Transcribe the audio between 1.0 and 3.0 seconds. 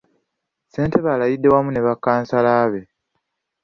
alayidde wamu ne bakkansala be.